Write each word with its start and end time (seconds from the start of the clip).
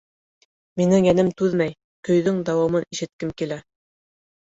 —Минең 0.79 1.03
йәнем 1.09 1.27
түҙмәй, 1.41 1.75
көйҙөң 2.09 2.39
дауамын 2.47 2.87
ишеткем 2.97 3.35
килә! 3.43 3.59